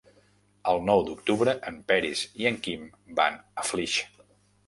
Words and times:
El 0.69 0.79
nou 0.89 1.01
d'octubre 1.09 1.53
en 1.71 1.77
Peris 1.91 2.23
i 2.43 2.49
en 2.53 2.57
Quim 2.67 2.89
van 3.21 3.37
a 3.65 3.67
Flix. 3.73 4.01